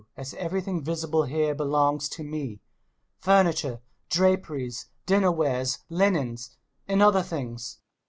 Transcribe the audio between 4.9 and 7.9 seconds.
dinner ware, linen and other things!